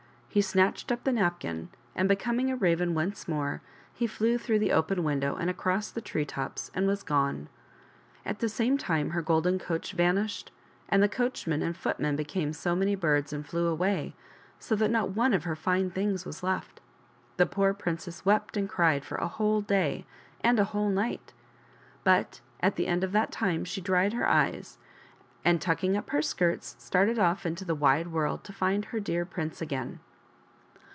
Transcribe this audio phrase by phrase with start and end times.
[0.33, 3.61] He snatched up the napkin, and, becoming a Raven once more,
[3.93, 7.49] he flew through the open window and across the tree tops and was gone.
[8.25, 10.53] At the same time her golden coach vanished,
[10.87, 14.13] and, the coachman and fc^tmen be came so many birds and flew away,
[14.57, 16.79] so that not one of her fine things was left.
[17.35, 20.05] The poor princess wept and cried for a whole day
[20.39, 21.33] and a whole night.
[22.05, 24.77] But at the end of that time she dried her eyes,
[25.43, 29.25] and, tucking up her skirts, started off into the wide world to find her dear
[29.25, 29.99] prince again.